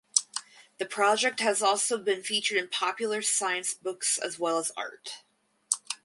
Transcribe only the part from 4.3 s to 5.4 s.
well as art.